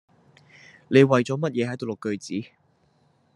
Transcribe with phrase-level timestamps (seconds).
[0.87, 2.49] 你為咗乜嘢喺度錄句子